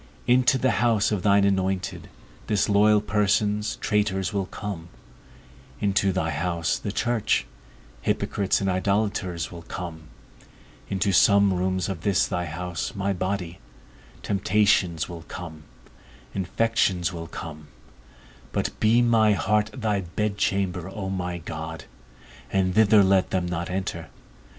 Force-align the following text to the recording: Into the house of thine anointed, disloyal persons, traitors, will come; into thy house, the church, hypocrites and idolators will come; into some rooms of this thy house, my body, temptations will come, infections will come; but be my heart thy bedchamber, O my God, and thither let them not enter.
Into 0.25 0.57
the 0.57 0.71
house 0.81 1.11
of 1.11 1.21
thine 1.21 1.43
anointed, 1.45 2.09
disloyal 2.47 3.01
persons, 3.01 3.75
traitors, 3.75 4.33
will 4.33 4.47
come; 4.47 4.89
into 5.79 6.11
thy 6.11 6.31
house, 6.31 6.79
the 6.79 6.91
church, 6.91 7.45
hypocrites 8.01 8.61
and 8.61 8.67
idolators 8.71 9.51
will 9.51 9.61
come; 9.61 10.07
into 10.89 11.11
some 11.11 11.53
rooms 11.53 11.87
of 11.87 12.01
this 12.01 12.25
thy 12.25 12.45
house, 12.47 12.95
my 12.95 13.13
body, 13.13 13.59
temptations 14.23 15.07
will 15.07 15.21
come, 15.27 15.65
infections 16.33 17.13
will 17.13 17.27
come; 17.27 17.67
but 18.51 18.71
be 18.79 19.03
my 19.03 19.33
heart 19.33 19.69
thy 19.71 20.01
bedchamber, 20.01 20.89
O 20.89 21.11
my 21.11 21.37
God, 21.37 21.85
and 22.51 22.73
thither 22.73 23.03
let 23.03 23.29
them 23.29 23.45
not 23.45 23.69
enter. 23.69 24.09